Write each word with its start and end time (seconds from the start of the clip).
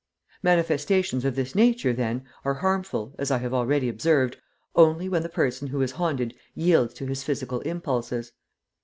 Manifestations 0.41 1.23
of 1.25 1.35
this 1.35 1.53
nature, 1.53 1.93
then, 1.93 2.25
are 2.43 2.55
harmful, 2.55 3.13
as 3.19 3.29
I 3.29 3.37
have 3.37 3.53
already 3.53 3.87
observed, 3.87 4.37
only 4.73 5.07
when 5.07 5.21
the 5.21 5.29
person 5.29 5.67
who 5.67 5.83
is 5.83 5.91
haunted 5.91 6.33
yields 6.55 6.95
to 6.95 7.05
his 7.05 7.21
physical 7.23 7.59
impulses. 7.61 8.31